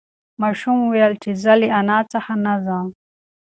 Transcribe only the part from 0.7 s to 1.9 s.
وویل چې زه له